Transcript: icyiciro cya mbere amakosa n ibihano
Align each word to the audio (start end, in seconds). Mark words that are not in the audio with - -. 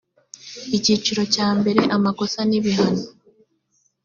icyiciro 0.77 1.21
cya 1.33 1.47
mbere 1.59 1.81
amakosa 1.95 2.39
n 2.49 2.51
ibihano 2.59 3.03